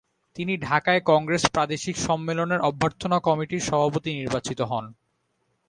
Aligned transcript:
তিনি 0.35 0.53
ঢাকায় 0.59 1.01
কংগ্রেস 1.05 1.43
প্রাদেশিক 1.49 1.95
সম্মেলনের 1.99 2.61
অভ্যর্থনা 2.61 3.17
কমিটির 3.19 3.67
সভাপতি 3.69 4.09
নির্বাচিত 4.13 4.59
হন। 4.61 4.85